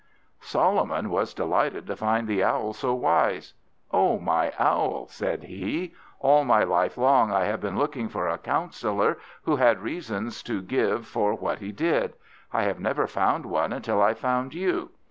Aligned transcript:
Solomon 0.39 1.11
was 1.11 1.31
delighted 1.35 1.85
to 1.85 1.95
find 1.95 2.27
the 2.27 2.43
Owl 2.43 2.73
so 2.73 2.91
wise. 2.91 3.53
"O 3.91 4.17
my 4.17 4.51
Owl," 4.57 5.05
said 5.09 5.43
he, 5.43 5.93
"all 6.19 6.43
my 6.43 6.63
life 6.63 6.97
long 6.97 7.31
I 7.31 7.43
have 7.45 7.61
been 7.61 7.77
looking 7.77 8.09
for 8.09 8.27
a 8.27 8.39
counsellor 8.39 9.19
who 9.43 9.57
had 9.57 9.81
reasons 9.83 10.41
to 10.41 10.59
give 10.63 11.05
for 11.05 11.35
what 11.35 11.59
he 11.59 11.71
did; 11.71 12.15
I 12.51 12.63
have 12.63 12.79
never 12.79 13.05
found 13.05 13.45
one 13.45 13.71
until 13.71 14.01
I 14.01 14.15
found 14.15 14.55
you. 14.55 14.89